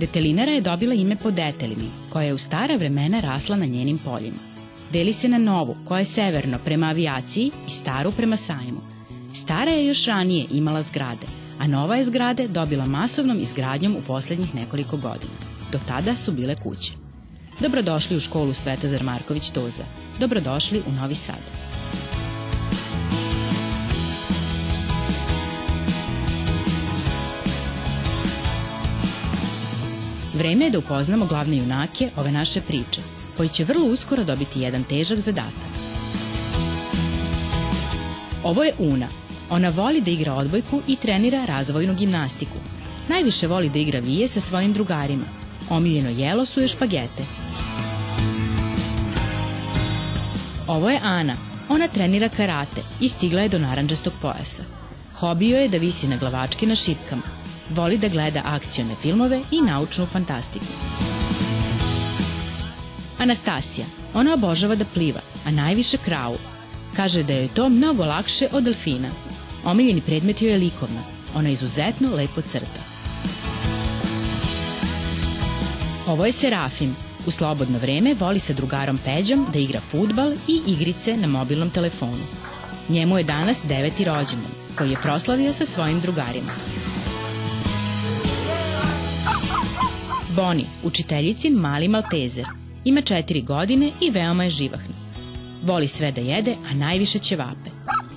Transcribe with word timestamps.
Detelinara 0.00 0.52
je 0.52 0.60
dobila 0.60 0.94
ime 0.94 1.16
po 1.16 1.30
detelini, 1.30 1.90
koja 2.12 2.24
je 2.24 2.34
u 2.34 2.38
stara 2.38 2.76
vremena 2.76 3.20
rasla 3.20 3.56
na 3.56 3.66
njenim 3.66 3.98
poljima. 3.98 4.38
Deli 4.92 5.12
se 5.12 5.28
na 5.28 5.38
novu, 5.38 5.76
koja 5.84 5.98
je 5.98 6.04
severno 6.04 6.58
prema 6.64 6.86
avijaciji 6.86 7.50
i 7.66 7.70
staru 7.70 8.12
prema 8.12 8.36
sajmu. 8.36 8.80
Stara 9.34 9.70
je 9.70 9.86
još 9.86 10.06
ranije 10.06 10.46
imala 10.50 10.82
zgrade, 10.82 11.26
a 11.58 11.66
nova 11.66 11.96
je 11.96 12.04
zgrade 12.04 12.48
dobila 12.48 12.86
masovnom 12.86 13.40
izgradnjom 13.40 13.96
u 13.96 14.02
poslednjih 14.02 14.54
nekoliko 14.54 14.96
godina. 14.96 15.32
Do 15.72 15.78
tada 15.88 16.16
su 16.16 16.32
bile 16.32 16.56
kuće. 16.56 16.92
Dobrodošli 17.60 18.16
u 18.16 18.20
školu 18.20 18.54
Svetozar 18.54 19.02
Marković 19.02 19.50
Toza. 19.50 19.84
Dobrodošli 20.18 20.82
u 20.86 20.92
Novi 20.92 21.14
Sad. 21.14 21.69
Vreme 30.40 30.64
je 30.64 30.70
da 30.70 30.78
upoznamo 30.78 31.26
glavne 31.26 31.56
junake 31.56 32.08
ove 32.16 32.30
naše 32.32 32.60
priče, 32.60 33.00
koji 33.36 33.48
će 33.48 33.64
vrlo 33.64 33.86
uskoro 33.86 34.24
dobiti 34.24 34.60
jedan 34.60 34.84
težak 34.84 35.18
zadatak. 35.18 35.70
Ovo 38.44 38.64
je 38.64 38.72
Una. 38.78 39.08
Ona 39.50 39.68
voli 39.68 40.00
da 40.00 40.10
igra 40.10 40.34
odbojku 40.34 40.80
i 40.86 40.96
trenira 40.96 41.44
razvojnu 41.44 41.94
gimnastiku. 41.94 42.56
Najviše 43.08 43.46
voli 43.46 43.68
da 43.68 43.78
igra 43.78 44.00
vije 44.00 44.28
sa 44.28 44.40
svojim 44.40 44.72
drugarima. 44.72 45.24
Omiljeno 45.70 46.10
jelo 46.10 46.46
su 46.46 46.60
je 46.60 46.68
špagete. 46.68 47.22
Ovo 50.66 50.90
je 50.90 51.00
Ana. 51.02 51.36
Ona 51.68 51.88
trenira 51.88 52.28
karate 52.28 52.80
i 53.00 53.08
stigla 53.08 53.42
je 53.42 53.48
do 53.48 53.58
naranđastog 53.58 54.12
pojasa. 54.22 54.62
Hobi 55.14 55.48
joj 55.48 55.62
je 55.62 55.68
da 55.68 55.76
visi 55.76 56.08
na 56.08 56.16
glavački 56.16 56.66
na 56.66 56.74
šipkama. 56.74 57.39
Voli 57.70 57.98
da 57.98 58.08
gleda 58.08 58.42
akcione 58.44 58.94
filmove 59.02 59.40
i 59.50 59.62
naučnu 59.62 60.06
fantastiku. 60.06 60.64
Anastasija. 63.18 63.86
Ona 64.14 64.34
obožava 64.34 64.74
da 64.74 64.84
pliva, 64.84 65.20
a 65.44 65.50
najviše 65.50 65.96
kravu. 65.96 66.38
Kaže 66.96 67.22
da 67.22 67.32
je 67.32 67.48
to 67.48 67.68
mnogo 67.68 68.04
lakše 68.04 68.48
od 68.52 68.64
delfina. 68.64 69.10
Omiljeni 69.64 70.00
predmet 70.00 70.42
joj 70.42 70.50
je 70.50 70.58
likovna. 70.58 71.02
Ona 71.34 71.48
izuzetno 71.48 72.14
lepo 72.14 72.40
crta. 72.40 72.80
Ovo 76.06 76.26
je 76.26 76.32
Serafim. 76.32 76.96
U 77.26 77.30
slobodno 77.30 77.78
vreme 77.78 78.14
voli 78.14 78.38
sa 78.38 78.52
drugarom 78.52 78.98
Peđom 79.04 79.46
da 79.52 79.58
igra 79.58 79.80
futbal 79.80 80.32
i 80.48 80.60
igrice 80.66 81.16
na 81.16 81.26
mobilnom 81.26 81.70
telefonu. 81.70 82.24
Njemu 82.88 83.18
je 83.18 83.24
danas 83.24 83.60
deveti 83.64 84.04
rođendan, 84.04 84.52
koji 84.78 84.90
je 84.90 85.02
proslavio 85.02 85.52
sa 85.52 85.66
svojim 85.66 86.00
drugarima. 86.00 86.52
Boni, 90.36 90.64
učiteljicin 90.84 91.52
mali 91.52 91.88
maltezer. 91.88 92.46
Ima 92.84 93.00
četiri 93.00 93.42
godine 93.42 93.90
i 94.00 94.10
veoma 94.10 94.44
je 94.44 94.50
živahna. 94.50 94.94
Voli 95.62 95.88
sve 95.88 96.12
da 96.12 96.20
jede, 96.20 96.54
a 96.70 96.74
najviše 96.74 97.18
ćevape. 97.18 97.70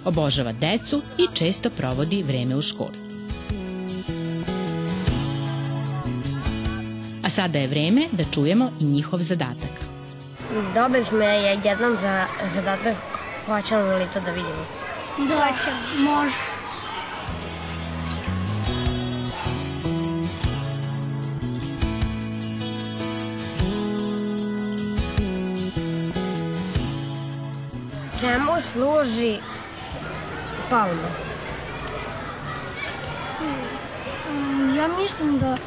Obožava 0.06 0.52
decu 0.52 1.02
i 1.17 1.28
često 1.34 1.69
provodi 1.69 2.23
vreme 2.23 2.56
u 2.56 2.61
školi. 2.61 2.97
A 7.23 7.29
sada 7.29 7.59
je 7.59 7.68
vreme 7.68 8.07
da 8.12 8.23
čujemo 8.31 8.72
i 8.79 8.84
njihov 8.84 9.19
zadatak. 9.19 9.72
Dobili 10.73 11.06
smo 11.06 11.23
je 11.23 11.59
jednom 11.63 11.96
za 11.96 12.25
zadatak, 12.53 12.96
hoćemo 13.46 13.97
li 13.97 14.06
to 14.13 14.19
da 14.19 14.31
vidimo? 14.31 14.66
Da, 15.18 15.56
može. 15.97 16.53
Služi 28.72 29.38
palma? 30.69 31.09
Ja 34.78 34.88
mislim 34.88 35.40
da, 35.40 35.57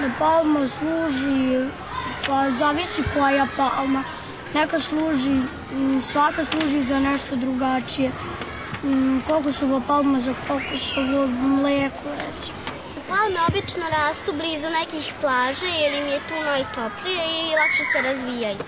da 0.00 0.10
palma 0.18 0.68
služi, 0.68 1.68
pa 2.26 2.50
zavisi 2.50 3.02
koja 3.14 3.46
palma. 3.56 4.02
Neka 4.54 4.80
služi, 4.80 5.40
m, 5.72 6.02
svaka 6.02 6.44
služi 6.44 6.82
za 6.82 6.98
nešto 7.00 7.36
drugačije. 7.36 8.10
M, 8.84 9.22
Kokosova 9.26 9.80
palma 9.86 10.20
za 10.20 10.34
kokosovo 10.48 11.26
mleko, 11.26 12.08
recimo. 12.26 12.58
Palme 13.08 13.38
obično 13.48 13.82
rastu 13.90 14.32
blizu 14.32 14.66
nekih 14.80 15.12
plaža 15.20 15.66
jer 15.80 15.92
im 15.94 16.08
je 16.08 16.18
tu 16.28 16.34
najtoplije 16.44 17.22
i 17.24 17.56
lakše 17.56 17.84
se 17.92 18.02
razvijaju. 18.02 18.58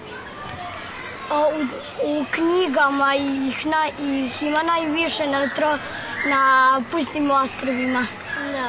A 1.34 1.48
u, 1.48 1.62
u 2.10 2.24
knjigama 2.30 3.14
ih, 3.14 3.66
na, 3.66 3.88
ih 3.98 4.42
ima 4.42 4.62
najviše 4.62 5.26
na, 5.26 5.48
tro, 5.48 5.78
na 6.26 6.82
pustim 6.90 7.30
ostrovima. 7.30 8.06
Da, 8.52 8.68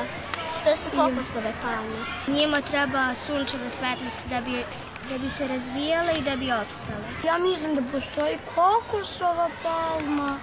to 0.63 0.75
su 0.77 0.89
kokosove 0.89 1.53
palme. 1.63 1.97
Njima 2.27 2.61
treba 2.61 3.13
sunčeva 3.25 3.69
svetlost 3.69 4.27
da 4.29 4.41
bi, 4.41 4.63
da 5.09 5.17
bi 5.17 5.29
se 5.29 5.47
razvijale 5.47 6.13
i 6.17 6.21
da 6.21 6.35
bi 6.35 6.51
opstale. 6.51 7.05
Ja 7.25 7.37
mislim 7.37 7.75
da 7.75 7.81
postoji 7.91 8.37
kokosova 8.55 9.49
palma 9.63 10.37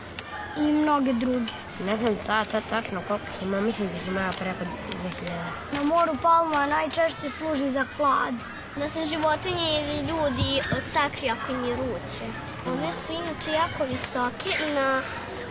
i 0.57 0.73
mnoge 0.73 1.13
druge. 1.13 1.53
Ne 1.87 1.97
znam 1.97 2.17
ta, 2.27 2.45
ta, 2.45 2.61
tačno 2.61 3.01
koliko 3.09 3.27
ih 3.37 3.43
ima, 3.43 3.61
mislim 3.61 3.89
da 3.89 3.95
ih 3.95 4.09
ima 4.09 4.33
preko 4.39 4.65
2000. 5.03 5.31
Na 5.73 5.83
moru 5.83 6.13
palma 6.23 6.67
najčešće 6.67 7.31
služi 7.31 7.71
za 7.71 7.85
hlad. 7.97 8.35
Da 8.77 8.89
se 8.89 9.05
životinje 9.05 9.67
ili 9.81 10.09
ljudi 10.09 10.63
sakriju 10.93 11.33
ako 11.33 11.53
im 11.53 11.65
je 11.65 11.77
ruće. 11.77 12.25
One 12.67 12.93
su 12.93 13.13
inače 13.13 13.53
jako 13.53 13.85
visoke 13.85 14.49
i 14.69 14.73
na 14.75 15.03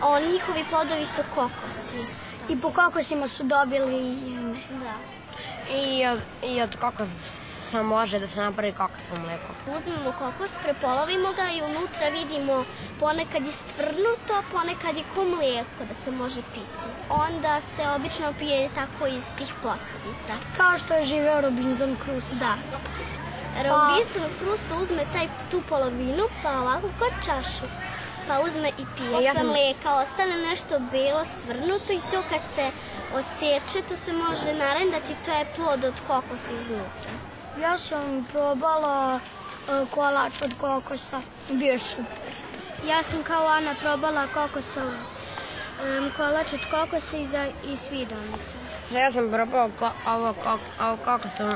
o, 0.02 0.20
njihovi 0.20 0.64
plodovi 0.70 1.06
su 1.06 1.22
kokosi. 1.34 2.04
I 2.48 2.60
po 2.60 2.70
kokosima 2.70 3.28
su 3.28 3.42
dobili 3.42 4.12
ime. 4.12 4.58
Da. 4.70 4.94
I 5.74 6.02
i 6.42 6.62
od 6.62 6.76
kokosa 6.76 7.41
može 7.82 8.18
da 8.18 8.28
se 8.28 8.40
napravi 8.40 8.72
kokosovo 8.72 9.20
mleko. 9.20 9.50
Uzmemo 9.66 10.12
kokos, 10.18 10.56
prepolovimo 10.62 11.28
ga 11.32 11.46
i 11.50 11.62
unutra 11.62 12.08
vidimo 12.08 12.64
ponekad 13.00 13.46
je 13.46 13.52
stvrnuto, 13.52 14.34
ponekad 14.52 14.96
je 14.96 15.04
ko 15.14 15.24
mlijeko 15.24 15.80
da 15.88 15.94
se 15.94 16.10
može 16.10 16.42
piti. 16.54 16.86
Onda 17.08 17.60
se 17.76 17.82
obično 17.96 18.32
pije 18.38 18.68
tako 18.74 19.06
iz 19.06 19.24
tih 19.38 19.52
posadica. 19.62 20.32
Kao 20.56 20.78
što 20.78 20.94
je 20.94 21.06
živeo 21.06 21.40
Robinson 21.40 21.96
Crusoe. 22.04 22.38
Da. 22.38 22.54
Robinson 23.64 24.30
Crusoe 24.38 24.82
uzme 24.82 25.04
taj, 25.12 25.28
tu 25.50 25.62
polovinu 25.68 26.24
pa 26.42 26.50
ovako 26.60 26.88
kod 26.98 27.12
čašu. 27.26 27.66
Pa 28.28 28.40
uzme 28.40 28.68
i 28.68 28.84
pije. 28.96 29.12
Ja 29.12 29.20
Ja 29.20 29.34
sam- 29.34 29.46
mlijeka 29.46 29.94
ostane 29.94 30.36
nešto 30.36 30.78
belo 30.78 31.24
stvrnuto 31.24 31.92
i 31.92 32.00
to 32.10 32.22
kad 32.30 32.40
se 32.54 32.70
odseče 33.14 33.88
to 33.88 33.96
se 33.96 34.12
može 34.12 34.54
narendati, 34.54 35.14
to 35.24 35.30
je 35.30 35.46
plod 35.56 35.84
od 35.84 35.94
kokosa 36.06 36.52
iznutra. 36.60 37.10
Ja 37.60 37.78
sam 37.78 38.26
probala 38.32 39.14
uh, 39.14 39.88
kolač 39.90 40.42
od 40.42 40.54
kokosa. 40.60 41.20
Bio 41.50 41.72
je 41.72 41.78
super. 41.78 42.32
Ja 42.88 43.02
sam 43.02 43.22
kao 43.22 43.46
Ana 43.46 43.74
probala 43.82 44.26
kokosov 44.34 44.88
um, 44.88 46.10
kolač 46.16 46.52
od 46.52 46.60
kokosa 46.70 47.16
i, 47.16 47.26
za, 47.26 47.46
i 47.64 47.76
svidao 47.76 48.18
mi 48.32 48.38
se. 48.38 48.56
Ja 48.94 49.12
sam 49.12 49.30
probao 49.30 49.70
ko, 49.78 49.90
ovo, 50.06 50.32
ko, 50.32 50.58
ovo 50.80 50.96
kokosovo 51.04 51.52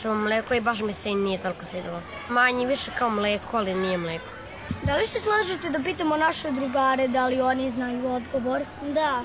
svo 0.00 0.14
mleko 0.14 0.54
i 0.54 0.60
baš 0.60 0.80
mi 0.80 0.94
se 0.94 1.10
i 1.10 1.14
nije 1.14 1.42
toliko 1.42 1.66
svidelo. 1.66 2.02
Manje 2.28 2.66
više 2.66 2.90
kao 2.98 3.10
mleko, 3.10 3.56
ali 3.56 3.74
nije 3.74 3.98
mleko. 3.98 4.26
Da 4.82 4.96
li 4.96 5.06
se 5.06 5.20
slažete 5.20 5.70
da 5.70 5.84
pitamo 5.84 6.16
naše 6.16 6.50
drugare 6.50 7.08
da 7.08 7.26
li 7.26 7.40
oni 7.40 7.70
znaju 7.70 8.14
odgovor? 8.14 8.60
Da. 8.82 9.22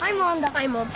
Ajmo 0.00 0.24
onda. 0.24 0.48
Ajmo. 0.54 0.86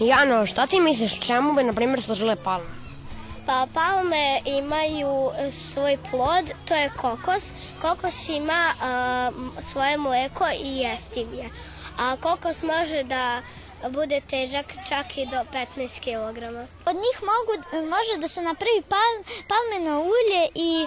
Jano, 0.00 0.46
šta 0.46 0.66
ti 0.66 0.80
misliš, 0.80 1.20
čemu 1.20 1.52
bi, 1.52 1.62
na 1.62 1.72
primjer, 1.72 2.02
služile 2.02 2.36
palme? 2.36 2.66
Pa 3.46 3.66
palme 3.74 4.40
imaju 4.44 5.30
e, 5.38 5.50
svoj 5.50 5.98
plod, 6.10 6.50
to 6.64 6.74
je 6.74 6.90
kokos. 7.00 7.52
Kokos 7.80 8.28
ima 8.28 8.74
m, 9.28 9.50
svoje 9.62 9.98
mleko 9.98 10.44
ijestiv 10.62 11.34
je. 11.34 11.50
A 11.98 12.16
kokos 12.16 12.62
može 12.62 13.02
da 13.02 13.42
bude 13.90 14.20
težak 14.20 14.66
čak 14.88 15.18
i 15.18 15.26
do 15.26 15.36
15 15.76 16.00
kg. 16.00 16.38
Od 16.86 16.96
njih 16.96 17.18
mogu, 17.22 17.64
može 17.72 18.20
da 18.20 18.28
se 18.28 18.42
napravi 18.42 18.82
pal, 18.88 19.34
palmeno 19.48 20.00
ulje 20.00 20.48
i 20.54 20.86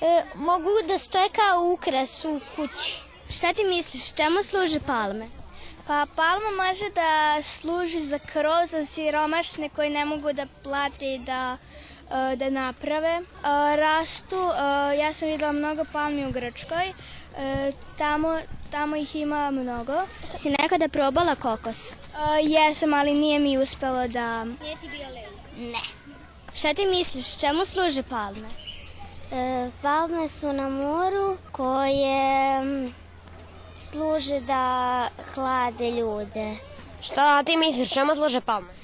e, 0.00 0.22
mogu 0.34 0.70
da 0.88 0.98
stoje 0.98 1.28
kao 1.28 1.64
ukras 1.64 2.24
u 2.24 2.40
kući. 2.56 2.96
Šta 3.30 3.52
ti 3.52 3.64
misliš, 3.64 4.12
čemu 4.12 4.42
služe 4.42 4.80
palme? 4.80 5.43
Pa 5.86 6.06
palma 6.16 6.64
može 6.66 6.90
da 6.90 7.42
služi 7.42 8.00
za 8.00 8.18
krov 8.18 8.66
za 8.66 8.84
siromašne 8.84 9.68
koji 9.68 9.90
ne 9.90 10.04
mogu 10.04 10.32
da 10.32 10.46
plate 10.62 11.14
i 11.14 11.18
da 11.18 11.56
e, 12.32 12.36
da 12.36 12.50
naprave. 12.50 13.08
E, 13.08 13.22
Rastu, 13.76 14.36
e, 14.36 14.96
ja 14.98 15.12
sam 15.12 15.28
videla 15.28 15.52
mnogo 15.52 15.84
palmi 15.92 16.26
u 16.26 16.30
Grčkoj, 16.30 16.92
tamo, 17.98 18.38
tamo 18.70 18.96
ih 18.96 19.16
ima 19.16 19.50
mnogo. 19.50 20.02
Si 20.36 20.50
nekada 20.50 20.88
probala 20.88 21.34
kokos? 21.34 21.92
Jesam, 22.42 22.94
ali 22.94 23.14
nije 23.14 23.38
mi 23.38 23.58
uspelo 23.58 24.08
da... 24.08 24.44
Nije 24.44 24.76
ti 24.80 24.88
bio 24.88 25.08
lej? 25.08 25.24
Ne. 25.72 25.80
Šta 26.54 26.74
ti 26.74 26.86
misliš, 26.86 27.40
čemu 27.40 27.64
služe 27.64 28.02
palme? 28.02 28.48
E, 29.32 29.70
palme 29.82 30.28
su 30.28 30.52
na 30.52 30.68
moru 30.68 31.36
koje 31.52 32.62
služe 33.90 34.40
da 34.40 35.08
hlade 35.34 35.90
ljude. 35.90 36.56
Šta 37.02 37.42
ti 37.42 37.56
misliš, 37.56 37.90
čemu 37.90 38.14
služe 38.14 38.40
palme? 38.40 38.68
E, 38.68 38.76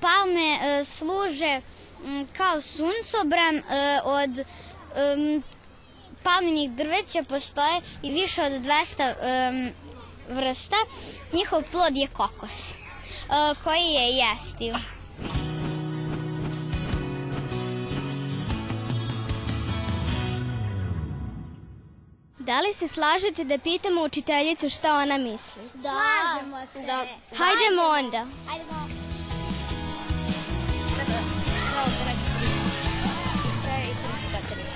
palme 0.00 0.58
e, 0.62 0.84
služe 0.84 1.60
m, 2.04 2.26
kao 2.36 2.60
suncobran 2.60 3.56
e, 3.56 3.62
od 4.04 4.38
em, 4.38 5.42
palminih 6.22 6.70
drveća 6.70 7.22
postoje 7.28 7.80
i 8.02 8.10
više 8.10 8.42
od 8.42 8.52
200 8.52 9.14
em, 9.22 9.72
vrsta. 10.28 10.76
Njihov 11.32 11.62
plod 11.72 11.96
je 11.96 12.06
kokos 12.06 12.70
e, 12.70 12.76
koji 13.64 13.84
je 13.84 14.16
jestiv. 14.16 14.74
Da 22.50 22.60
li 22.60 22.72
se 22.72 22.88
slažete 22.88 23.44
da 23.44 23.58
pitamo 23.58 24.02
učiteljicu 24.02 24.68
šta 24.68 24.94
ona 24.94 25.18
misli? 25.18 25.62
Slažemo 25.72 26.66
se. 26.66 26.80
Da. 26.80 27.06
Hajdemo 27.36 27.82
onda. 27.98 28.26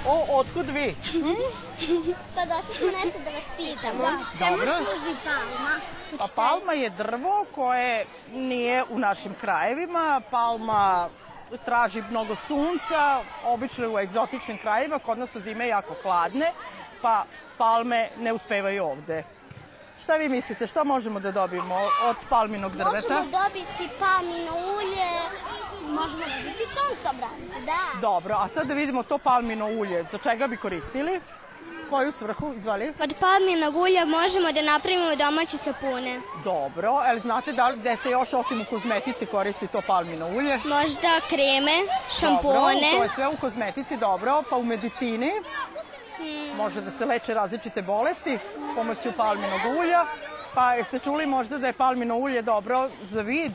O, 0.06 0.38
otkud 0.38 0.66
vi? 0.70 0.94
Pa 2.34 2.44
došli 2.44 2.74
smo 2.78 2.86
nešto 3.04 3.18
da 3.24 3.30
vas 3.30 3.44
pitamo. 3.56 4.02
Dobro. 4.38 4.66
služi 4.76 5.16
palma? 5.24 5.80
Pa 6.18 6.26
palma 6.34 6.72
je 6.72 6.90
drvo 6.90 7.46
koje 7.54 8.06
nije 8.32 8.84
u 8.90 8.98
našim 8.98 9.34
krajevima. 9.40 10.20
Palma 10.30 11.08
traži 11.64 12.02
mnogo 12.10 12.34
sunca, 12.34 13.22
obično 13.44 13.84
je 13.84 13.90
u 13.90 13.98
egzotičnim 13.98 14.58
krajevima, 14.58 14.98
kod 14.98 15.18
nas 15.18 15.30
su 15.30 15.40
zime 15.40 15.68
jako 15.68 15.94
hladne, 16.02 16.52
pa 17.04 17.24
palme 17.58 18.08
ne 18.18 18.32
uspevaju 18.32 18.84
ovde. 18.84 19.24
Šta 20.02 20.16
vi 20.16 20.28
mislite, 20.28 20.66
šta 20.66 20.84
možemo 20.84 21.20
da 21.20 21.32
dobijemo 21.32 21.74
od 22.02 22.16
palminog 22.28 22.72
drveta? 22.72 23.14
Možemo 23.14 23.38
dobiti 23.44 23.88
palmino 23.98 24.52
ulje. 24.76 25.10
Možemo 25.88 26.24
dobiti 26.36 26.64
suncobran. 26.74 27.64
Da. 27.66 28.00
Dobro, 28.00 28.34
a 28.38 28.48
sad 28.48 28.66
da 28.66 28.74
vidimo 28.74 29.02
to 29.02 29.18
palmino 29.18 29.66
ulje. 29.66 30.04
Za 30.12 30.18
čega 30.18 30.46
bi 30.46 30.56
koristili? 30.56 31.20
Koju 31.90 32.12
svrhu? 32.12 32.52
Izvali. 32.56 32.92
Od 33.00 33.14
palminog 33.20 33.76
ulja 33.76 34.04
možemo 34.04 34.52
da 34.52 34.62
napravimo 34.62 35.16
domaće 35.16 35.56
sapune. 35.56 36.20
Dobro, 36.44 36.90
ali 36.90 37.20
znate 37.20 37.52
da 37.52 37.68
li, 37.68 37.76
gde 37.76 37.96
se 37.96 38.10
još 38.10 38.32
osim 38.32 38.60
u 38.60 38.64
kozmetici 38.70 39.26
koristi 39.26 39.66
to 39.66 39.80
palmino 39.86 40.26
ulje? 40.26 40.58
Možda 40.64 41.20
kreme, 41.28 41.78
Dobro, 41.80 41.94
šampone. 42.20 42.92
to 42.96 43.02
je 43.02 43.08
sve 43.08 43.28
u 43.28 43.36
kozmetici, 43.36 43.96
dobro, 43.96 44.42
pa 44.50 44.56
u 44.56 44.62
medicini 44.62 45.30
može 46.56 46.80
da 46.80 46.90
se 46.90 47.04
leče 47.04 47.34
različite 47.34 47.82
bolesti 47.82 48.38
pomoću 48.74 49.12
palminog 49.16 49.60
ulja. 49.80 50.04
Pa 50.54 50.74
jeste 50.74 50.98
čuli 50.98 51.26
možda 51.26 51.58
da 51.58 51.66
je 51.66 51.72
palmino 51.72 52.16
ulje 52.16 52.42
dobro 52.42 52.88
za 53.02 53.22
vid? 53.22 53.52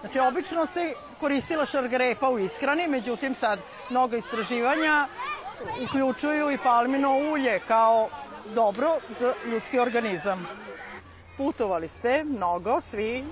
Znači, 0.00 0.18
obično 0.18 0.66
se 0.66 0.94
koristila 1.20 1.66
šargarepa 1.66 2.28
u 2.28 2.38
ishrani, 2.38 2.88
međutim 2.88 3.34
sad 3.34 3.58
mnogo 3.90 4.16
istraživanja 4.16 5.06
uključuju 5.84 6.50
i 6.50 6.58
palmino 6.58 7.16
ulje 7.32 7.60
kao 7.68 8.08
dobro 8.54 8.88
za 9.20 9.34
ljudski 9.46 9.78
organizam. 9.78 10.48
Putovali 11.38 11.88
ste 11.88 12.24
mnogo, 12.24 12.80
svi. 12.80 13.24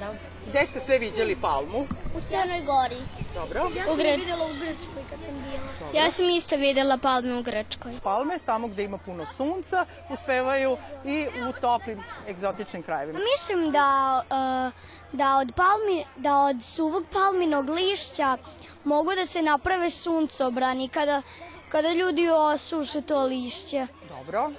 Da. 0.00 0.14
Gde 0.48 0.66
ste 0.66 0.80
sve 0.80 0.98
viđali 0.98 1.36
palmu? 1.40 1.78
U 2.16 2.20
Crnoj 2.28 2.60
Gori. 2.66 3.02
Dobro. 3.34 3.70
Ja 3.76 3.86
sam 3.86 4.00
je 4.00 4.16
videla 4.16 4.44
u 4.44 4.48
Grčkoj 4.48 5.02
kad 5.10 5.18
sam 5.24 5.34
bila. 5.34 6.04
Ja 6.04 6.10
sam 6.10 6.28
isto 6.28 6.56
videla 6.56 6.98
palme 6.98 7.38
u 7.38 7.42
Grčkoj. 7.42 7.92
palme, 8.02 8.38
tamo 8.46 8.68
gde 8.68 8.84
ima 8.84 8.98
puno 8.98 9.26
sunca, 9.36 9.86
uspevaju 10.10 10.76
i 11.04 11.26
u 11.48 11.60
toplim 11.60 12.02
egzotičnim 12.28 12.82
krajevima. 12.82 13.18
Mislim 13.18 13.70
da, 13.70 14.22
uh, 14.30 14.72
da, 15.12 15.36
od 15.36 15.52
palmi, 15.56 16.04
da 16.16 16.36
od 16.38 16.62
suvog 16.62 17.04
palminog 17.12 17.68
lišća 17.68 18.36
mogu 18.84 19.14
da 19.14 19.26
se 19.26 19.42
naprave 19.42 19.90
suncobrani 19.90 20.88
kada, 20.88 21.22
kada 21.68 21.92
ljudi 21.92 22.28
osuše 22.30 23.02
to 23.02 23.24
lišće. 23.24 23.86
Dobro. 24.08 24.50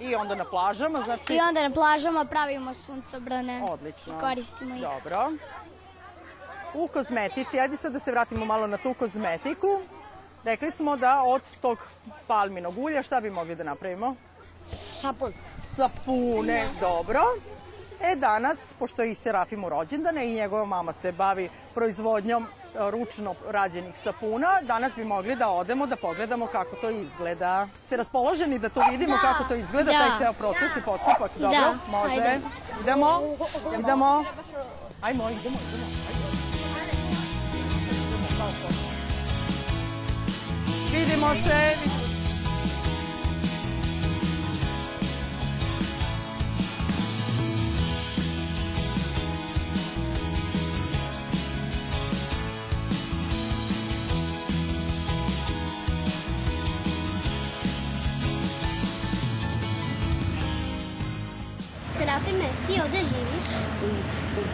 I 0.00 0.14
onda 0.14 0.34
na 0.34 0.44
plažama, 0.44 1.02
znači... 1.02 1.34
I 1.34 1.40
onda 1.40 1.68
na 1.68 1.74
plažama 1.74 2.24
pravimo 2.24 2.74
suncobrane. 2.74 3.62
Odlično. 3.70 4.16
I 4.16 4.20
koristimo 4.20 4.74
ih. 4.74 4.80
Dobro. 4.80 5.32
U 6.74 6.88
kozmetici, 6.88 7.60
ajde 7.60 7.76
sad 7.76 7.92
da 7.92 7.98
se 7.98 8.10
vratimo 8.10 8.44
malo 8.44 8.66
na 8.66 8.76
tu 8.76 8.94
kozmetiku. 8.94 9.80
Rekli 10.44 10.70
smo 10.70 10.96
da 10.96 11.22
od 11.22 11.42
tog 11.60 11.78
palminog 12.26 12.78
ulja 12.78 13.02
šta 13.02 13.20
bi 13.20 13.30
mogli 13.30 13.54
da 13.54 13.64
napravimo? 13.64 14.14
Sapun. 15.00 15.32
Sapune, 15.76 16.64
dobro. 16.80 17.20
E 18.02 18.16
danas, 18.16 18.74
pošto 18.78 19.02
je 19.02 19.10
i 19.10 19.14
Serafim 19.14 19.64
u 19.64 19.68
rođendane 19.68 20.26
i 20.26 20.34
njegova 20.34 20.64
mama 20.64 20.92
se 20.92 21.12
bavi 21.12 21.50
proizvodnjom 21.74 22.42
e, 22.44 22.46
ručno 22.90 23.34
rađenih 23.48 23.94
sapuna, 23.98 24.48
danas 24.62 24.92
bi 24.96 25.04
mogli 25.04 25.36
da 25.36 25.48
odemo 25.48 25.86
da 25.86 25.96
pogledamo 25.96 26.46
kako 26.46 26.76
to 26.76 26.90
izgleda. 26.90 27.68
Ste 27.86 27.96
raspoloženi 27.96 28.58
da 28.58 28.68
to 28.68 28.82
vidimo 28.90 29.16
kako 29.20 29.44
to 29.48 29.54
izgleda, 29.54 29.92
Da. 29.92 29.98
taj 29.98 30.18
ceo 30.18 30.32
proces 30.32 30.76
i 30.76 30.82
postupak? 30.84 31.30
Dobro, 31.38 31.50
Da. 31.50 31.74
može. 31.90 32.14
Ajde. 32.14 32.40
Idemo, 32.80 33.20
idemo. 33.80 34.24
Ajmo, 35.02 35.30
idemo, 35.30 35.56
idemo. 35.68 35.86
Vidimo 40.92 41.34
se. 41.34 41.89
Serafime, 41.89 41.89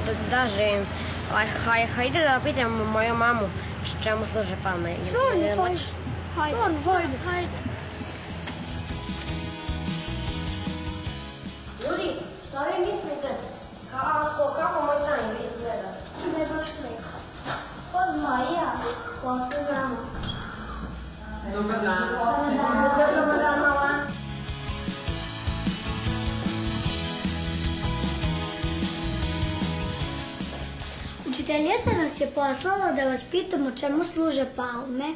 Da, 0.06 0.12
da 0.30 0.49
živim. 0.49 0.87
Aj, 1.35 1.47
haj, 1.64 1.87
hajde 1.87 2.18
da 2.21 2.40
pitam 2.45 2.71
moju 2.92 3.14
mamu 3.14 3.47
čemu 4.02 4.26
služe 4.33 4.56
palme. 4.62 4.90
Ili- 4.92 5.40
ili 5.40 5.56
hoćeš? 5.56 5.87
Hajde. 6.37 6.56
Hajde. 6.85 7.18
Hajde. 7.26 7.59
Ljudi, 11.83 12.09
šta 12.49 12.59
vi 12.62 12.87
mislite? 12.87 13.28
Kako, 13.90 14.45
kako 14.52 14.87
moj 14.87 14.97
dan 14.99 15.21
izgleda? 15.37 15.88
Ne 16.38 16.45
baš 16.47 16.68
neko. 16.83 17.11
Od 17.95 18.23
Maja. 18.23 18.68
Otkud 19.25 19.64
mama? 19.73 19.97
Dobar 21.52 21.78
dan, 21.83 21.99
mama. 23.61 23.65
Učiteljica 31.46 32.02
nas 32.02 32.20
je 32.20 32.26
poslala 32.26 32.92
da 32.92 33.04
vas 33.04 33.24
pitamo 33.30 33.70
čemu 33.70 34.04
služe 34.04 34.46
palme. 34.56 35.14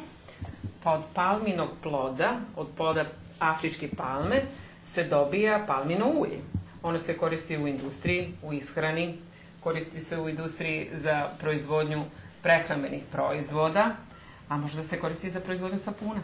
Pa 0.83 0.91
od 0.91 1.03
palminog 1.13 1.69
ploda, 1.83 2.39
od 2.55 2.67
ploda 2.77 3.05
afričke 3.39 3.89
palme, 3.97 4.41
se 4.85 5.03
dobija 5.03 5.63
palmino 5.67 6.07
ulje. 6.07 6.39
Ono 6.83 6.99
se 6.99 7.17
koristi 7.17 7.57
u 7.57 7.67
industriji, 7.67 8.33
u 8.43 8.53
ishrani, 8.53 9.17
koristi 9.63 9.99
se 9.99 10.19
u 10.19 10.29
industriji 10.29 10.89
za 10.93 11.27
proizvodnju 11.39 12.03
prehrambenih 12.41 13.03
proizvoda, 13.11 13.95
a 14.49 14.57
može 14.57 14.77
da 14.77 14.83
se 14.83 14.99
koristi 14.99 15.29
za 15.29 15.39
proizvodnju 15.39 15.79
sapuna. 15.79 16.21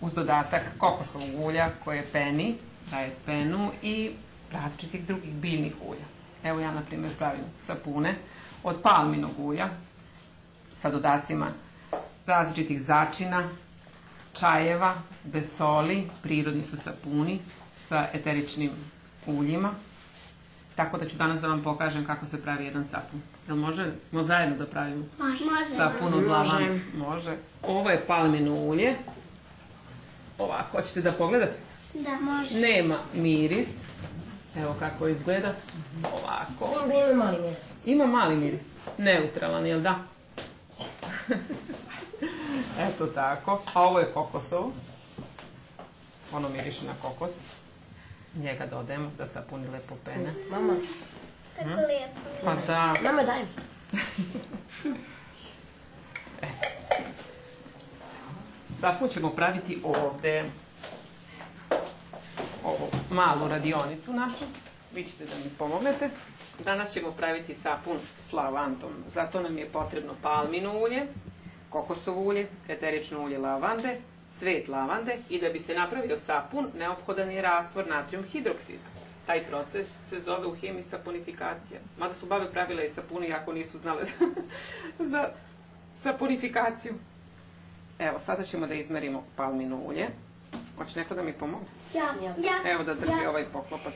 Uz 0.00 0.12
dodatak 0.12 0.62
kokosovog 0.78 1.44
ulja 1.44 1.70
koje 1.84 2.04
peni, 2.12 2.56
daje 2.90 3.10
penu 3.26 3.70
i 3.82 4.12
različitih 4.52 5.06
drugih 5.06 5.32
biljnih 5.32 5.74
ulja. 5.86 6.06
Evo 6.44 6.60
ja, 6.60 6.72
na 6.72 6.82
primjer, 6.82 7.12
pravim 7.18 7.44
sapune 7.66 8.14
od 8.64 8.76
palminog 8.82 9.30
ulja 9.38 9.68
sa 10.82 10.90
dodacima 10.90 11.46
različitih 12.26 12.82
začina, 12.82 13.48
čajeva, 14.32 14.94
bez 15.24 15.50
soli, 15.56 16.08
prirodni 16.22 16.62
su 16.62 16.76
sapuni 16.76 17.38
sa 17.88 18.08
eteričnim 18.12 18.70
uljima. 19.26 19.70
Tako 20.76 20.98
da 20.98 21.08
ću 21.08 21.16
danas 21.16 21.40
da 21.40 21.48
vam 21.48 21.62
pokažem 21.62 22.06
kako 22.06 22.26
se 22.26 22.42
pravi 22.42 22.64
jedan 22.64 22.84
sapun. 22.90 23.22
Jel 23.48 23.56
može? 23.56 23.92
Mo 24.12 24.22
zajedno 24.22 24.56
da 24.56 24.66
pravimo? 24.66 25.04
Može. 25.18 25.44
Sapun 25.76 26.14
od 26.14 26.26
lavana. 26.26 26.78
Može. 26.96 27.36
Ovo 27.62 27.90
je 27.90 28.06
palmino 28.06 28.54
ulje. 28.54 28.96
Ovako, 30.38 30.76
hoćete 30.76 31.02
da 31.02 31.12
pogledate? 31.12 31.56
Da, 31.94 32.10
može. 32.20 32.60
Nema 32.60 32.96
miris, 33.14 33.68
Evo 34.56 34.74
kako 34.78 35.08
izgleda. 35.08 35.54
Ovako. 36.12 36.86
Mali 36.88 37.40
miris. 37.40 37.71
Ima 37.84 38.06
mali 38.06 38.36
miris. 38.36 38.66
Neutralan, 38.98 39.66
jel 39.66 39.80
da? 39.80 39.98
Eto 42.88 43.06
tako. 43.06 43.62
A 43.74 43.82
ovo 43.82 43.98
je 43.98 44.12
kokosovo. 44.14 44.72
Ono 46.32 46.48
miriše 46.48 46.86
na 46.86 46.92
kokos. 47.02 47.30
Njega 48.36 48.66
dodajemo 48.66 49.10
da 49.18 49.26
sapuni 49.26 49.68
lepo 49.68 49.94
pene. 50.04 50.34
Mama, 50.50 50.74
Tako 51.56 51.68
lijepo. 51.68 52.20
Pa 52.44 52.54
da. 52.66 52.94
mama 53.02 53.22
daj 53.22 53.42
mi. 53.42 53.48
Sapun 58.80 59.08
ćemo 59.08 59.30
praviti 59.30 59.82
ovde. 59.84 60.44
Ovu 62.64 62.88
malu 63.10 63.48
radionicu 63.48 64.12
našu. 64.12 64.44
Vi 64.94 65.04
ćete 65.04 65.24
da 65.24 65.34
mi 65.44 65.50
pomognete. 65.58 66.10
Danas 66.64 66.92
ćemo 66.92 67.12
praviti 67.12 67.54
sapun 67.54 67.96
s 68.18 68.32
lavantom. 68.32 68.90
Zato 69.14 69.42
nam 69.42 69.58
je 69.58 69.66
potrebno 69.66 70.14
palmino 70.22 70.78
ulje, 70.78 71.02
kokosovo 71.70 72.20
ulje, 72.20 72.46
eterično 72.68 73.24
ulje 73.24 73.38
lavande, 73.38 73.96
cvet 74.38 74.68
lavande 74.68 75.16
i 75.30 75.40
da 75.40 75.48
bi 75.48 75.58
se 75.58 75.74
napravio 75.74 76.16
sapun, 76.16 76.66
neophodan 76.78 77.30
je 77.30 77.42
rastvor 77.42 77.88
natrium 77.88 78.24
hidroksida. 78.24 78.82
Taj 79.26 79.46
proces 79.46 79.86
se 80.08 80.20
zove 80.20 80.46
u 80.46 80.54
hemiji 80.54 80.82
saponifikacija. 80.82 81.80
Mada 81.98 82.14
su 82.14 82.26
babe 82.26 82.50
pravile 82.50 82.86
i 82.86 82.88
sapune, 82.88 83.28
iako 83.28 83.52
nisu 83.52 83.78
znale 83.78 84.02
za 85.12 85.28
saponifikaciju. 85.94 86.94
Evo, 87.98 88.18
sada 88.18 88.42
ćemo 88.42 88.66
da 88.66 88.74
izmerimo 88.74 89.24
palmino 89.36 89.76
ulje. 89.76 90.06
Hoće 90.78 91.00
neko 91.00 91.14
da 91.14 91.22
mi 91.22 91.32
pomogne? 91.32 91.66
Ja, 91.94 92.04
ja. 92.38 92.72
Evo 92.72 92.84
da 92.84 92.94
drži 92.94 93.26
ovaj 93.28 93.44
poklopac. 93.52 93.94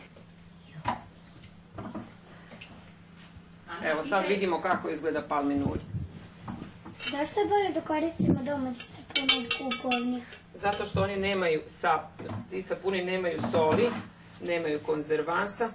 Evo, 3.87 4.03
sad 4.03 4.25
vidimo 4.29 4.61
kako 4.61 4.89
izgleda 4.89 5.23
palmino 5.23 5.67
ulje. 5.67 5.81
Zašto 7.11 7.41
je 7.41 7.47
bolje 7.47 7.73
da 7.75 7.81
koristimo 7.81 8.41
domaći 8.43 8.87
sapun 8.87 9.25
od 9.39 9.55
kupovnih? 9.59 10.23
Zato 10.55 10.85
što 10.85 11.03
oni 11.03 11.17
nemaju 11.17 11.63
sap, 11.67 12.01
ti 12.51 12.63
sapuni 12.63 13.05
nemaju 13.05 13.39
soli, 13.51 13.91
nemaju 14.45 14.81
konzervansa. 14.87 15.69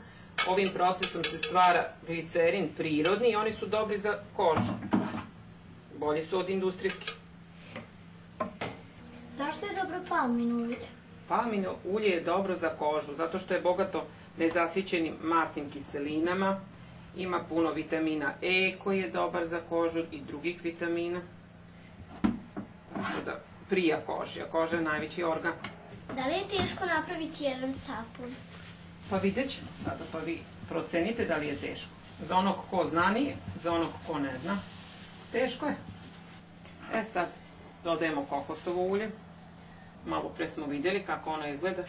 Ovim 0.48 0.70
procesom 0.74 1.24
se 1.24 1.38
stvara 1.38 1.94
glicerin 2.08 2.70
prirodni 2.77 3.30
i 3.30 3.36
oni 3.36 3.51
su 3.51 3.65
dobri 3.65 3.98
za 3.98 4.20
kožu. 4.36 4.74
Bolji 5.98 6.24
su 6.24 6.39
od 6.39 6.50
industrijskih. 6.50 7.12
Zašto 9.38 9.65
je 9.65 9.75
dobro 9.84 10.00
palmino 10.10 10.56
ulje? 10.56 10.77
Palmino 11.27 11.75
ulje 11.86 12.10
je 12.10 12.22
dobro 12.22 12.56
za 12.56 12.70
kožu, 12.70 13.15
zato 13.18 13.39
što 13.39 13.53
je 13.53 13.62
bogato 13.62 14.06
nezasićenim 14.38 15.15
masnim 15.22 15.70
kiselinama, 15.70 16.60
ima 17.15 17.44
puno 17.50 17.72
vitamina 17.72 18.34
E 18.41 18.75
koji 18.84 19.00
je 19.00 19.10
dobar 19.10 19.46
za 19.46 19.60
kožu 19.70 20.03
i 20.12 20.22
drugih 20.22 20.63
vitamina. 20.63 21.22
Tako 22.94 23.22
da 23.25 23.39
prija 23.70 24.01
koži, 24.06 24.41
a 24.41 24.46
koža 24.51 24.77
je 24.77 24.84
najveći 24.84 25.24
organ. 25.24 25.53
Da 26.15 26.25
li 26.27 26.34
je 26.34 26.48
teško 26.48 26.86
napraviti 26.86 27.44
jedan 27.44 27.74
sapun? 27.74 28.36
Pa 29.10 29.18
vidjet 29.18 29.50
ćemo 29.50 29.68
sada, 29.72 30.03
pa 30.12 30.20
vi 30.20 30.39
procenite 30.70 31.25
da 31.25 31.38
li 31.38 31.48
je 31.48 31.56
teško. 31.56 31.91
Za 32.22 32.38
onog 32.38 32.56
ko 32.70 32.86
zna 32.86 33.10
nije, 33.10 33.36
za 33.56 33.74
onog 33.74 33.89
ko 34.08 34.20
ne 34.20 34.38
zna. 34.38 34.58
Teško 35.32 35.65
je. 35.65 35.75
E 36.94 37.03
sad, 37.03 37.27
dodajemo 37.84 38.25
kokosovo 38.25 38.84
ulje. 38.84 39.10
Malo 40.06 40.30
pre 40.30 40.48
smo 40.48 40.65
vidjeli 40.65 41.03
kako 41.06 41.30
ono 41.30 41.48
izgleda. 41.48 41.84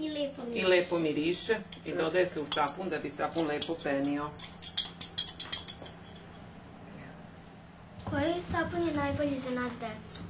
I 0.00 0.08
lepo 0.08 0.42
mi 0.48 0.58
I 0.58 0.64
lepo 0.64 0.98
miriše 0.98 1.56
i 1.84 1.92
dodaje 1.92 2.26
se 2.26 2.40
u 2.40 2.46
sapun 2.54 2.88
da 2.88 2.98
bi 2.98 3.10
sapun 3.10 3.46
lepo 3.46 3.76
penio. 3.82 4.30
Koji 8.10 8.34
sapun 8.50 8.86
je 8.86 8.94
najbolji 8.94 9.38
za 9.38 9.50
nas 9.50 9.72
decu? 9.72 10.20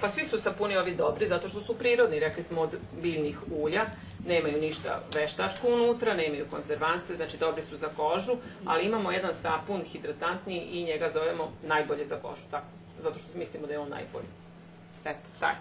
Pa 0.00 0.08
svi 0.08 0.24
su 0.24 0.40
sapuni 0.40 0.76
ovi 0.76 0.94
dobri 0.94 1.26
zato 1.26 1.48
što 1.48 1.60
su 1.60 1.74
prirodni, 1.78 2.20
rekli 2.20 2.42
smo 2.42 2.60
od 2.60 2.76
biljnih 3.02 3.38
ulja, 3.52 3.86
nemaju 4.26 4.60
ništa 4.60 5.02
veštačko 5.14 5.68
unutra, 5.68 6.14
nemaju 6.14 6.46
konzervanse, 6.50 7.16
znači 7.16 7.38
dobri 7.38 7.62
su 7.62 7.76
za 7.76 7.88
kožu, 7.96 8.36
ali 8.64 8.86
imamo 8.86 9.12
jedan 9.12 9.34
sapun 9.34 9.82
hidratantni 9.82 10.58
i 10.58 10.84
njega 10.84 11.10
zovemo 11.14 11.52
najbolje 11.62 12.06
za 12.06 12.16
kožu, 12.16 12.42
tako, 12.50 12.66
zato 13.02 13.18
što 13.18 13.38
mislimo 13.38 13.66
da 13.66 13.72
je 13.72 13.78
on 13.78 13.88
najbolji. 13.88 14.28
Eto, 15.04 15.28
tako. 15.40 15.60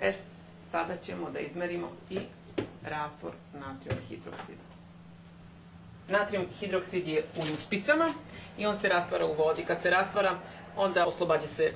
E, 0.00 0.12
sada 0.70 0.96
ćemo 0.96 1.30
da 1.30 1.40
izmerimo 1.40 1.88
i 2.10 2.18
rastvor 2.84 3.32
natrijum 3.54 4.00
hidroksida. 4.08 4.62
Natrijum 6.08 6.46
hidroksid 6.60 7.08
je 7.08 7.24
u 7.36 7.54
uspicama 7.54 8.12
i 8.58 8.66
on 8.66 8.76
se 8.76 8.88
rastvara 8.88 9.26
u 9.26 9.34
vodi. 9.34 9.64
Kad 9.64 9.82
se 9.82 9.90
rastvara, 9.90 10.38
onda 10.76 11.06
oslobađa 11.06 11.48
se 11.48 11.72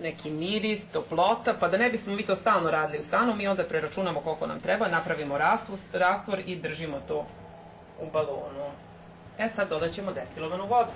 neki 0.00 0.30
miris, 0.30 0.80
toplota, 0.92 1.54
pa 1.60 1.68
da 1.68 1.76
ne 1.76 1.90
bismo 1.90 2.14
mi 2.14 2.26
to 2.26 2.36
stalno 2.36 2.70
radili 2.70 2.98
u 2.98 3.04
stanu, 3.04 3.36
mi 3.36 3.48
onda 3.48 3.64
preračunamo 3.64 4.20
koliko 4.20 4.46
nam 4.46 4.60
treba, 4.60 4.88
napravimo 4.88 5.38
rastvor, 5.38 5.78
rastvor 5.92 6.40
i 6.46 6.56
držimo 6.56 7.00
to 7.08 7.26
u 8.00 8.10
balonu. 8.12 8.70
E 9.38 9.48
sad 9.48 9.68
dodat 9.68 9.92
ćemo 9.92 10.12
destilovanu 10.12 10.66
vodu. 10.66 10.90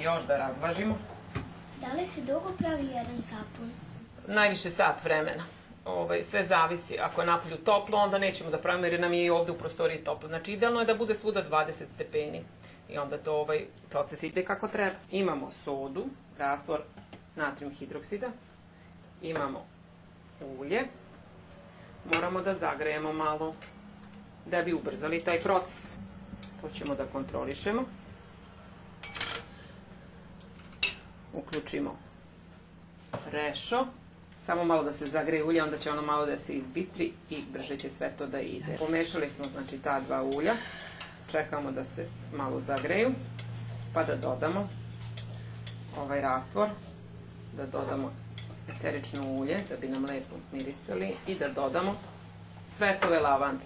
Još 0.00 0.22
da 0.26 0.36
razvažimo. 0.36 0.98
Da 1.80 2.00
li 2.00 2.06
se 2.06 2.20
dugo 2.20 2.52
pravi 2.58 2.86
jedan 2.86 3.22
sapun? 3.22 3.70
Najviše 4.26 4.70
sat 4.70 5.04
vremena. 5.04 5.44
Ovaj, 5.84 6.22
sve 6.22 6.44
zavisi. 6.44 6.98
Ako 6.98 7.20
je 7.20 7.26
napolju 7.26 7.56
toplo, 7.56 7.98
onda 7.98 8.18
nećemo 8.18 8.50
da 8.50 8.58
pravimo 8.58 8.86
jer 8.86 9.00
nam 9.00 9.12
je 9.12 9.24
i 9.24 9.30
ovde 9.30 9.52
u 9.52 9.58
prostoriji 9.58 10.04
toplo. 10.04 10.28
Znači, 10.28 10.52
idealno 10.52 10.80
je 10.80 10.86
da 10.86 10.94
bude 10.94 11.14
svuda 11.14 11.44
20 11.50 11.88
stepeni. 11.88 12.42
I 12.90 12.98
onda 12.98 13.18
to 13.18 13.34
ovaj 13.36 13.64
proces 13.90 14.22
ide 14.22 14.44
kako 14.44 14.68
treba. 14.68 14.96
Imamo 15.10 15.50
sodu, 15.50 16.04
rastvor 16.38 16.82
natrijum 17.36 17.72
hidroksida, 17.72 18.28
imamo 19.22 19.66
ulje, 20.58 20.80
moramo 22.12 22.40
da 22.40 22.54
zagrejemo 22.54 23.12
malo 23.12 23.54
da 24.46 24.62
bi 24.62 24.72
ubrzali 24.72 25.20
taj 25.20 25.40
proces. 25.40 25.94
To 26.60 26.68
ćemo 26.68 26.94
da 26.94 27.04
kontrolišemo. 27.06 27.84
Uključimo 31.32 31.96
rešo, 33.30 33.86
samo 34.46 34.64
malo 34.64 34.82
da 34.82 34.92
se 34.92 35.06
zagreje 35.06 35.44
ulje, 35.44 35.62
onda 35.62 35.78
će 35.78 35.90
ono 35.90 36.02
malo 36.02 36.26
da 36.26 36.36
se 36.36 36.52
izbistri 36.52 37.12
i 37.30 37.42
brže 37.52 37.76
će 37.76 37.90
sve 37.90 38.12
to 38.18 38.26
da 38.26 38.40
ide. 38.40 38.76
Pomešali 38.78 39.28
smo 39.28 39.44
znači 39.44 39.78
ta 39.78 40.00
dva 40.00 40.22
ulja, 40.22 40.54
čekamo 41.30 41.70
da 41.70 41.84
se 41.84 42.06
malo 42.36 42.60
zagreju, 42.60 43.10
pa 43.94 44.04
da 44.04 44.16
dodamo 44.16 44.68
ovaj 45.98 46.20
rastvor 46.20 46.68
da 47.56 47.66
dodamo 47.66 48.12
eterično 48.68 49.26
ulje 49.26 49.58
da 49.68 49.76
bi 49.76 49.88
nam 49.88 50.04
lepo 50.04 50.36
mirisali 50.52 51.14
i 51.26 51.34
da 51.34 51.48
dodamo 51.48 51.94
cvetove 52.76 53.20
lavande. 53.20 53.64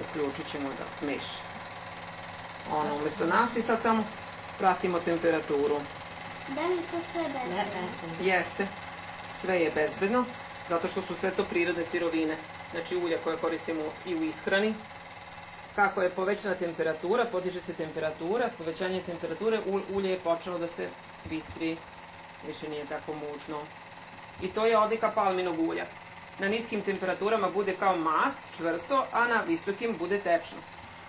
Uključit 0.00 0.50
ćemo 0.50 0.68
da 0.68 1.06
miše. 1.06 1.42
Ono 2.72 2.96
umesto 2.96 3.26
nas 3.26 3.56
i 3.56 3.62
sad 3.62 3.82
samo 3.82 4.04
pratimo 4.58 4.98
temperaturu. 4.98 5.80
Da 6.54 6.66
li 6.66 6.76
to 6.76 7.00
sve 7.12 7.22
bezbedno? 7.22 8.32
Jeste, 8.32 8.66
sve 9.40 9.60
je 9.60 9.70
bezbedno, 9.74 10.24
zato 10.68 10.88
što 10.88 11.02
su 11.02 11.14
sve 11.14 11.30
to 11.30 11.44
prirodne 11.44 11.84
sirovine. 11.84 12.36
Znači 12.70 12.96
ulja 12.96 13.18
koje 13.24 13.36
koristimo 13.36 13.82
i 14.06 14.14
u 14.14 14.22
ishrani. 14.22 14.74
Kako 15.74 16.02
je 16.02 16.10
povećana 16.10 16.54
temperatura, 16.54 17.24
podiže 17.32 17.60
se 17.60 17.74
temperatura, 17.74 18.48
s 18.48 18.52
povećanjem 18.52 19.02
temperature 19.02 19.60
ul- 19.66 19.82
ulje 19.92 20.10
je 20.10 20.18
počelo 20.18 20.58
da 20.58 20.68
se 20.68 20.88
bistri, 21.24 21.76
više 22.46 22.68
nije 22.68 22.84
tako 22.86 23.12
mutno. 23.12 23.58
I 24.42 24.48
to 24.48 24.66
je 24.66 24.78
odlika 24.78 25.10
palminog 25.14 25.68
ulja. 25.68 25.86
Na 26.38 26.48
niskim 26.48 26.80
temperaturama 26.80 27.48
bude 27.48 27.76
kao 27.76 27.96
mast, 27.96 28.38
čvrsto, 28.56 29.06
a 29.12 29.26
na 29.26 29.40
visokim 29.46 29.96
bude 29.98 30.18
tečno. 30.18 30.58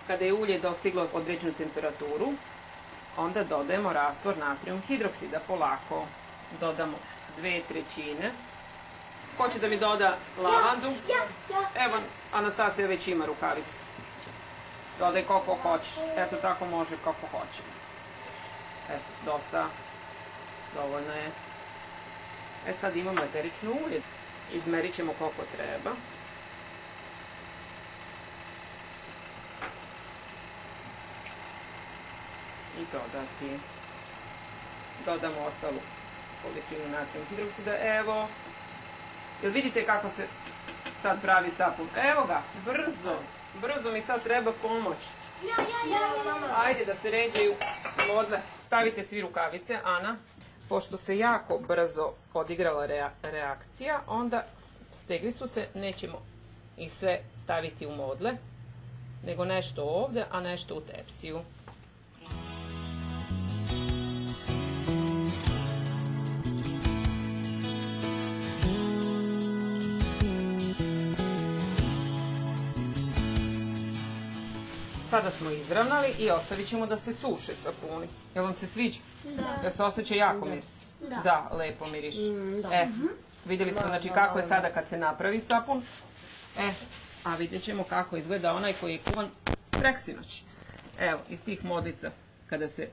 Kada 0.06 0.24
je 0.24 0.32
ulje 0.32 0.58
dostiglo 0.58 1.08
određenu 1.12 1.52
temperaturu, 1.52 2.32
onda 3.16 3.44
dodajemo 3.44 3.92
rastvor 3.92 4.38
natrijum 4.38 4.82
hidroksida 4.88 5.40
polako. 5.46 6.06
Dodamo 6.60 6.96
dve 7.38 7.60
trećine. 7.68 8.30
Ko 9.36 9.48
će 9.48 9.58
da 9.58 9.68
mi 9.68 9.76
doda 9.76 10.16
lavandu? 10.38 10.86
Ja, 10.86 11.22
ja. 11.50 11.84
Evo, 11.84 11.98
Anastasija 12.32 12.86
već 12.86 13.08
ima 13.08 13.26
rukavice. 13.26 13.80
Dodaj 14.98 15.22
koliko 15.22 15.54
hoćeš. 15.62 15.92
Eto, 16.16 16.36
tako 16.36 16.66
može 16.66 16.96
kako 17.04 17.26
hoće. 17.26 17.62
Eto, 18.88 19.10
dosta. 19.24 19.66
Dovoljno 20.74 21.12
je. 21.12 21.30
E 22.66 22.72
sad 22.72 22.96
imamo 22.96 23.22
eterično 23.22 23.70
ulje. 23.70 24.00
Izmerit 24.52 24.94
ćemo 24.94 25.12
koliko 25.18 25.42
treba. 25.56 25.90
I 32.78 32.84
dodati. 32.92 33.58
Dodamo 35.04 35.46
ostalu 35.46 35.80
količinu 36.42 36.90
natrijum 36.90 37.26
hidroksida. 37.30 37.72
Evo. 37.98 38.28
Jel 39.42 39.52
vidite 39.52 39.86
kako 39.86 40.08
se 40.08 40.26
sad 41.02 41.22
pravi 41.22 41.50
sapun? 41.50 41.88
Evo 42.10 42.24
ga, 42.26 42.42
brzo. 42.64 43.16
Brzo 43.54 43.92
mi 43.92 44.00
sad 44.00 44.22
treba 44.22 44.52
pomoć. 44.52 44.96
Ajde 46.56 46.84
da 46.84 46.94
se 46.94 47.10
ređaju 47.10 47.54
modle. 48.14 48.38
Stavite 48.62 49.02
svi 49.02 49.20
rukavice, 49.20 49.78
Ana. 49.84 50.16
Pošto 50.68 50.96
se 50.96 51.18
jako 51.18 51.58
brzo 51.58 52.12
odigrala 52.34 52.86
rea- 52.86 53.10
reakcija, 53.22 54.00
onda 54.06 54.44
stegli 54.92 55.32
su 55.32 55.48
se, 55.48 55.68
nećemo 55.74 56.22
ih 56.76 56.92
sve 56.92 57.20
staviti 57.36 57.86
u 57.86 57.90
modle, 57.92 58.32
nego 59.24 59.44
nešto 59.44 59.82
ovde, 59.82 60.24
a 60.30 60.40
nešto 60.40 60.74
u 60.74 60.80
tepsiju. 60.80 61.40
Sada 75.12 75.30
smo 75.30 75.50
izravnali 75.50 76.08
i 76.18 76.30
ostavit 76.30 76.68
ćemo 76.68 76.86
da 76.86 76.96
se 76.96 77.12
suše 77.12 77.54
sapuni. 77.54 78.06
Jel 78.34 78.44
vam 78.44 78.54
se 78.54 78.66
sviđa? 78.66 78.98
Da. 79.24 79.62
Da 79.62 79.70
se 79.70 79.82
osjeća 79.82 80.14
jako 80.14 80.44
miris? 80.46 80.74
Da. 81.00 81.20
Da, 81.24 81.48
lepo 81.56 81.86
miriš. 81.86 82.16
E, 82.72 82.86
vidjeli 83.44 83.72
smo 83.72 83.86
znači 83.86 84.08
kako 84.08 84.38
je 84.38 84.44
sada 84.44 84.70
kad 84.72 84.88
se 84.88 84.98
napravi 84.98 85.40
sapun. 85.40 85.82
E, 86.58 86.70
a 87.24 87.34
vidjet 87.34 87.62
ćemo 87.62 87.84
kako 87.84 88.16
izgleda 88.16 88.54
onaj 88.54 88.72
koji 88.72 88.92
je 88.92 88.98
kuvan 88.98 89.28
preksinoć. 89.70 90.42
Evo, 90.98 91.20
iz 91.28 91.44
tih 91.44 91.64
modlica 91.64 92.10
kada 92.46 92.68
se 92.68 92.88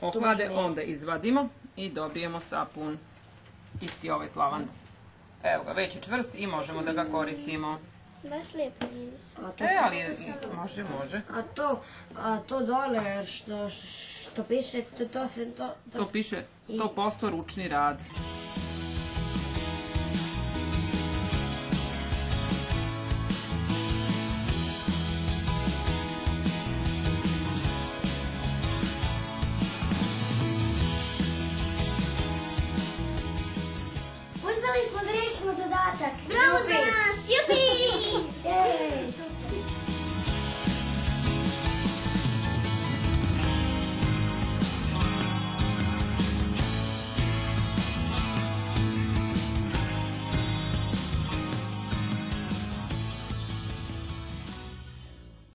ohlade, 0.00 0.50
onda 0.50 0.82
izvadimo 0.82 1.48
i 1.76 1.90
dobijemo 1.90 2.40
sapun. 2.40 2.98
Isti 3.80 4.10
ovaj 4.10 4.28
s 4.28 4.36
lavandom. 4.36 4.74
Evo 5.42 5.64
ga, 5.64 5.72
već 5.72 5.94
je 5.94 6.02
čvrst 6.02 6.34
i 6.34 6.46
možemo 6.46 6.82
da 6.82 6.92
ga 6.92 7.04
koristimo. 7.04 7.78
Baš 8.22 8.54
lijepo 8.54 8.86
miris. 8.86 9.36
E, 9.60 9.78
ali 9.82 9.96
je- 9.96 10.16
može, 10.54 10.84
može. 10.98 11.20
A 11.30 11.42
to, 11.44 11.82
a 12.16 12.38
to 12.38 12.60
dole 12.60 13.26
što, 13.26 13.68
što 14.22 14.44
piše, 14.44 14.82
to, 14.98 15.04
to 15.06 15.28
se, 15.28 15.50
to, 15.50 15.68
to, 15.92 15.98
To 15.98 16.06
piše 16.06 16.42
100% 16.68 17.30
ručni 17.30 17.68
rad. 17.68 17.98
Uspeli 34.36 34.84
smo 34.90 34.98
da 34.98 35.10
rešimo 35.12 35.54
zadatak. 35.54 36.12
Bravo 36.28 36.58
za 36.64 36.78
nas! 36.86 37.09